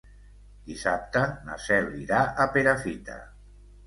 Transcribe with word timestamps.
Dissabte 0.69 1.19
na 1.49 1.57
Cel 1.65 1.91
irà 2.05 2.21
a 2.31 2.47
Perafita. 2.57 3.19